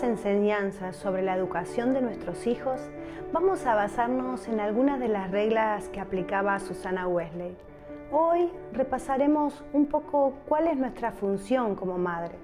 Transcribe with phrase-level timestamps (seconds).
[0.00, 2.80] enseñanzas sobre la educación de nuestros hijos,
[3.30, 7.54] vamos a basarnos en algunas de las reglas que aplicaba Susana Wesley.
[8.10, 12.36] Hoy repasaremos un poco cuál es nuestra función como madre.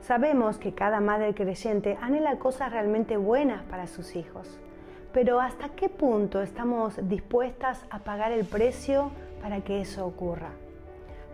[0.00, 4.58] Sabemos que cada madre creyente anhela cosas realmente buenas para sus hijos,
[5.12, 9.10] pero ¿hasta qué punto estamos dispuestas a pagar el precio
[9.42, 10.52] para que eso ocurra?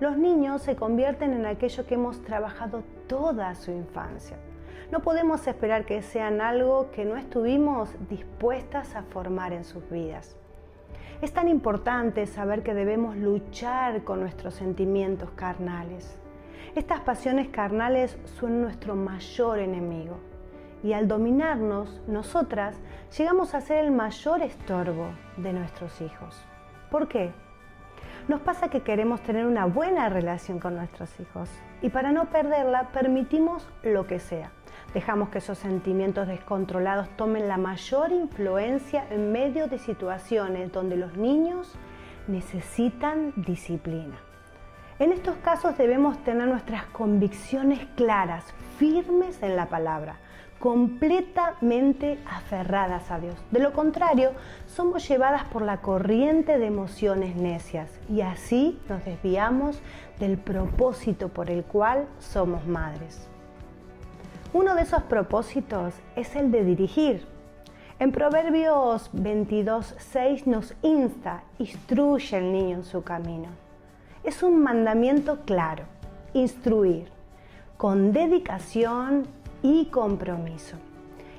[0.01, 4.37] Los niños se convierten en aquello que hemos trabajado toda su infancia.
[4.91, 10.37] No podemos esperar que sean algo que no estuvimos dispuestas a formar en sus vidas.
[11.23, 16.19] Es tan importante saber que debemos luchar con nuestros sentimientos carnales.
[16.75, 20.19] Estas pasiones carnales son nuestro mayor enemigo
[20.83, 22.77] y al dominarnos, nosotras
[23.17, 26.43] llegamos a ser el mayor estorbo de nuestros hijos.
[26.91, 27.33] ¿Por qué?
[28.29, 31.51] Nos pasa que queremos tener una buena relación con nuestros hijos
[31.83, 34.53] y para no perderla permitimos lo que sea.
[34.95, 41.17] Dejamos que esos sentimientos descontrolados tomen la mayor influencia en medio de situaciones donde los
[41.17, 41.75] niños
[42.29, 44.17] necesitan disciplina.
[44.99, 48.45] En estos casos debemos tener nuestras convicciones claras,
[48.79, 50.17] firmes en la palabra,
[50.59, 53.35] completamente aferradas a Dios.
[53.51, 54.33] De lo contrario,
[54.67, 59.81] somos llevadas por la corriente de emociones necias y así nos desviamos
[60.19, 63.30] del propósito por el cual somos madres.
[64.53, 67.25] Uno de esos propósitos es el de dirigir.
[68.01, 73.47] En Proverbios 22.6 nos insta, instruye al niño en su camino.
[74.25, 75.85] Es un mandamiento claro,
[76.33, 77.13] instruir,
[77.77, 79.29] con dedicación
[79.63, 80.75] y compromiso.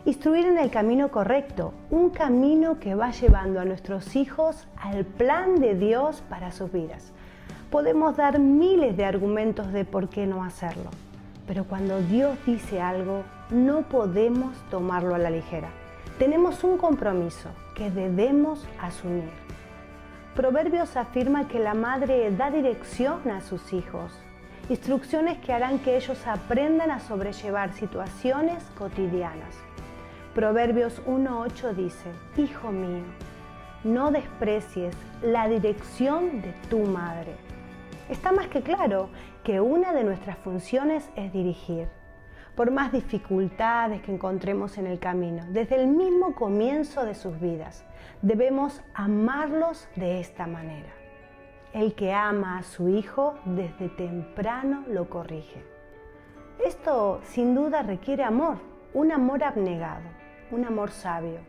[0.06, 5.60] Instruir en el camino correcto, un camino que va llevando a nuestros hijos al plan
[5.60, 7.12] de Dios para sus vidas.
[7.72, 10.92] Podemos dar miles de argumentos de por qué no hacerlo,
[11.48, 15.70] pero cuando Dios dice algo, no podemos tomarlo a la ligera.
[16.18, 19.32] Tenemos un compromiso que debemos asumir.
[20.36, 24.14] Proverbios afirma que la madre da dirección a sus hijos,
[24.70, 29.56] instrucciones que harán que ellos aprendan a sobrellevar situaciones cotidianas.
[30.34, 33.04] Proverbios 1.8 dice, Hijo mío,
[33.84, 37.36] no desprecies la dirección de tu madre.
[38.12, 39.08] Está más que claro
[39.42, 41.88] que una de nuestras funciones es dirigir,
[42.56, 47.86] por más dificultades que encontremos en el camino, desde el mismo comienzo de sus vidas.
[48.22, 50.90] Debemos amarlos de esta manera.
[51.72, 55.64] El que ama a su hijo desde temprano lo corrige.
[56.66, 58.58] Esto sin duda requiere amor,
[58.94, 60.10] un amor abnegado,
[60.52, 61.40] un amor sabio.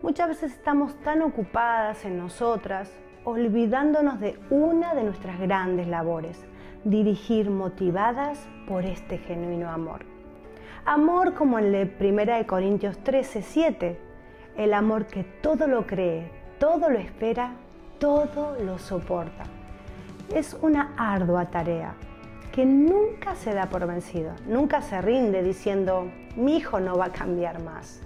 [0.00, 2.90] Muchas veces estamos tan ocupadas en nosotras,
[3.24, 6.44] olvidándonos de una de nuestras grandes labores,
[6.84, 10.04] dirigir motivadas por este genuino amor.
[10.84, 13.98] Amor como en la 1 Corintios 13, 7,
[14.56, 17.52] el amor que todo lo cree, todo lo espera
[18.02, 19.44] todo lo soporta.
[20.34, 21.94] Es una ardua tarea
[22.50, 27.12] que nunca se da por vencido, nunca se rinde diciendo, mi hijo no va a
[27.12, 28.02] cambiar más.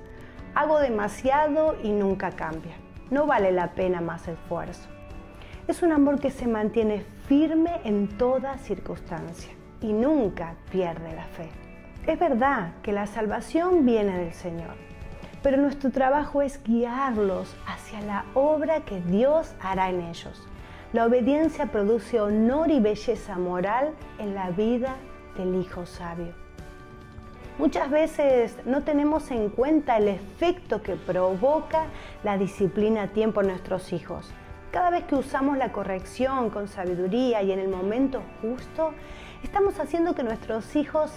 [0.54, 2.74] Hago demasiado y nunca cambia.
[3.10, 4.86] No vale la pena más esfuerzo.
[5.68, 9.50] Es un amor que se mantiene firme en toda circunstancia
[9.80, 11.48] y nunca pierde la fe.
[12.06, 14.76] Es verdad que la salvación viene del Señor,
[15.42, 20.40] pero nuestro trabajo es guiarlos hacia la obra que Dios hará en ellos.
[20.92, 23.90] La obediencia produce honor y belleza moral
[24.20, 24.94] en la vida
[25.36, 26.32] del Hijo sabio.
[27.58, 31.86] Muchas veces no tenemos en cuenta el efecto que provoca
[32.22, 34.32] la disciplina a tiempo en nuestros hijos.
[34.76, 38.92] Cada vez que usamos la corrección con sabiduría y en el momento justo,
[39.42, 41.12] estamos haciendo que nuestros hijos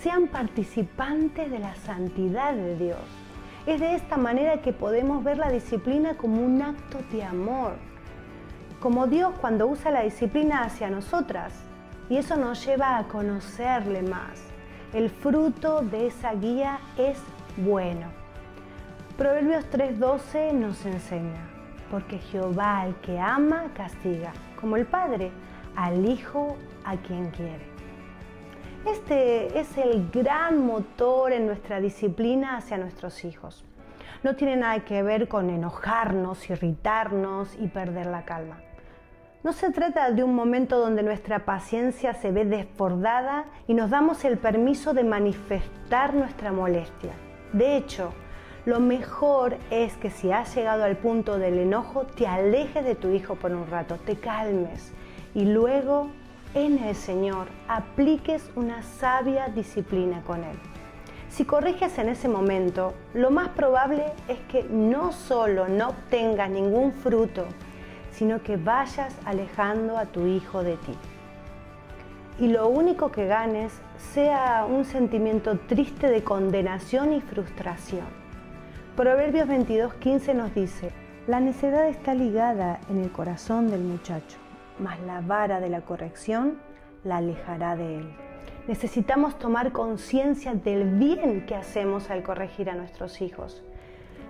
[0.00, 3.00] sean participantes de la santidad de Dios.
[3.66, 7.72] Es de esta manera que podemos ver la disciplina como un acto de amor,
[8.78, 11.52] como Dios cuando usa la disciplina hacia nosotras.
[12.08, 14.40] Y eso nos lleva a conocerle más.
[14.92, 17.18] El fruto de esa guía es
[17.56, 18.06] bueno.
[19.18, 21.59] Proverbios 3:12 nos enseña,
[21.90, 25.30] porque Jehová al que ama castiga, como el Padre
[25.76, 27.70] al Hijo a quien quiere.
[28.86, 33.64] Este es el gran motor en nuestra disciplina hacia nuestros hijos.
[34.22, 38.58] No tiene nada que ver con enojarnos, irritarnos y perder la calma.
[39.42, 44.24] No se trata de un momento donde nuestra paciencia se ve desbordada y nos damos
[44.26, 47.12] el permiso de manifestar nuestra molestia.
[47.52, 48.12] De hecho,
[48.66, 53.08] lo mejor es que si has llegado al punto del enojo, te alejes de tu
[53.08, 54.92] hijo por un rato, te calmes
[55.34, 56.08] y luego
[56.54, 60.58] en el Señor apliques una sabia disciplina con Él.
[61.30, 66.92] Si corriges en ese momento, lo más probable es que no solo no obtengas ningún
[66.92, 67.46] fruto,
[68.10, 70.94] sino que vayas alejando a tu hijo de ti.
[72.40, 73.72] Y lo único que ganes
[74.12, 78.20] sea un sentimiento triste de condenación y frustración.
[78.96, 80.90] Proverbios 22:15 nos dice,
[81.26, 84.38] la necedad está ligada en el corazón del muchacho,
[84.78, 86.58] mas la vara de la corrección
[87.04, 88.10] la alejará de él.
[88.66, 93.62] Necesitamos tomar conciencia del bien que hacemos al corregir a nuestros hijos.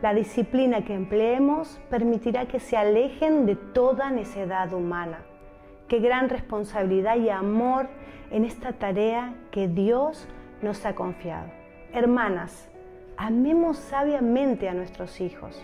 [0.03, 5.21] La disciplina que empleemos permitirá que se alejen de toda necedad humana.
[5.89, 7.89] Qué gran responsabilidad y amor
[8.31, 10.29] en esta tarea que Dios
[10.63, 11.49] nos ha confiado.
[11.93, 12.70] Hermanas,
[13.21, 15.63] amemos sabiamente a nuestros hijos.